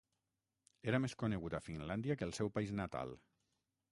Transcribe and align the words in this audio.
Era 0.93 0.99
més 1.03 1.15
conegut 1.25 1.57
a 1.57 1.61
Finlàndia 1.67 2.17
que 2.21 2.27
al 2.29 2.35
seu 2.39 2.51
país 2.57 2.75
natal. 2.83 3.17